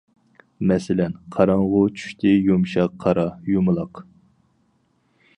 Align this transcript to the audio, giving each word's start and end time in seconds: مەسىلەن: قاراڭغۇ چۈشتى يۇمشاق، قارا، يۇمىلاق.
مەسىلەن: 0.69 1.11
قاراڭغۇ 1.35 1.81
چۈشتى 1.99 2.31
يۇمشاق، 2.47 2.95
قارا، 3.03 3.25
يۇمىلاق. 3.53 4.01